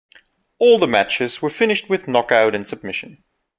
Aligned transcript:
All 0.57 0.79
the 0.79 0.87
matches 0.87 1.43
were 1.43 1.49
finished 1.51 1.87
with 1.87 2.07
knockout 2.07 2.55
and 2.55 2.67
submission. 2.67 3.23